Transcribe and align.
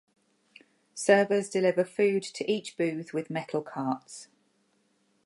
Servers 0.95 1.47
deliver 1.47 1.85
food 1.85 2.23
to 2.23 2.51
each 2.51 2.75
booth 2.75 3.13
with 3.13 3.29
metal 3.29 3.61
carts. 3.61 4.29